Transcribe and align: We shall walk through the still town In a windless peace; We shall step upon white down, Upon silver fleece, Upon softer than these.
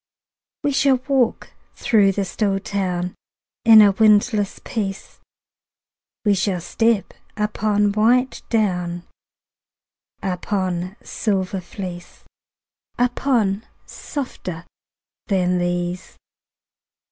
We 0.63 0.71
shall 0.71 0.95
walk 1.07 1.51
through 1.75 2.13
the 2.13 2.25
still 2.25 2.57
town 2.59 3.13
In 3.63 3.83
a 3.83 3.91
windless 3.91 4.59
peace; 4.65 5.19
We 6.25 6.33
shall 6.33 6.59
step 6.59 7.13
upon 7.37 7.91
white 7.91 8.41
down, 8.49 9.03
Upon 10.23 10.95
silver 11.03 11.61
fleece, 11.61 12.23
Upon 12.97 13.63
softer 13.85 14.65
than 15.27 15.59
these. 15.59 16.17